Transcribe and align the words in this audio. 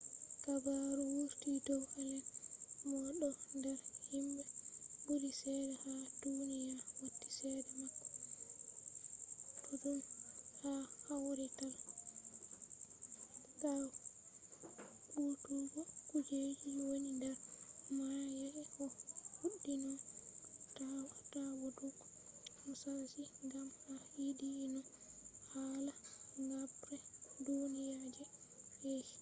habaru 0.43 0.73
wurti 1.13 1.49
dow 1.65 1.83
allen 1.99 2.17
mo 2.87 2.97
ɗo 3.17 3.27
nder 3.57 3.77
himɓe 4.09 4.43
ɓuri 5.03 5.29
cede 5.39 5.69
ha 5.81 5.91
duniya 6.21 6.69
wati 6.97 7.05
cede 7.35 7.61
mako 7.79 8.03
ɗuɗɗum 9.65 9.97
ha 10.59 10.71
kawrital 11.05 11.73
ɗaɓɓutuggo 13.61 15.81
kujeji 16.07 16.67
woni 16.83 17.09
nder 17.17 17.35
mayo 17.95 18.43
yake 18.57 18.83
o 18.85 18.87
fuɗɗino 19.35 19.91
ɗaɓɓutuggo 20.75 21.87
musashi 22.65 23.23
gam 23.51 23.67
o 23.89 23.91
yiɗi 24.21 24.47
no 24.73 24.79
hala 25.51 25.79
habre 26.85 27.05
duniya 27.45 27.93
je 28.15 28.23
fe’i 28.79 29.01